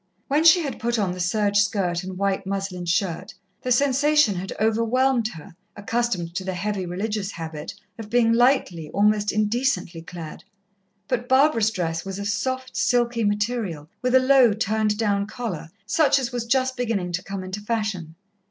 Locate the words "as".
16.17-16.31